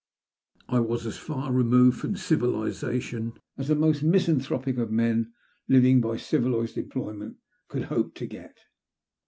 I 0.67 0.79
was 0.79 1.05
as 1.05 1.19
far 1.19 1.51
removed 1.53 1.99
from 1.99 2.15
civilization 2.15 3.33
as 3.55 3.67
the 3.67 3.75
most 3.75 4.01
misanthropic 4.01 4.79
of 4.79 4.89
men, 4.89 5.31
living 5.67 6.01
by 6.01 6.17
civilized 6.17 6.75
employment, 6.75 7.37
could 7.67 7.83
hope 7.83 8.15
to 8.15 8.25
get. 8.25 8.57